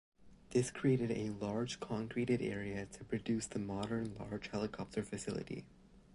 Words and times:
This 0.49 0.71
created 0.71 1.11
a 1.11 1.29
large 1.29 1.79
concreted 1.79 2.41
area 2.41 2.87
to 2.87 3.03
produce 3.03 3.45
the 3.45 3.59
modern, 3.59 4.15
large 4.15 4.47
helicopter 4.47 5.03
facility. 5.03 5.63